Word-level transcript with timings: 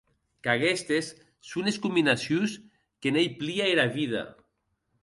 Qu’aguestes 0.43 1.09
son 1.49 1.67
es 1.73 1.77
combinacions 1.83 2.51
que 3.03 3.09
n’ei 3.13 3.31
plia 3.39 3.65
era 3.77 3.87
vida. 4.01 4.23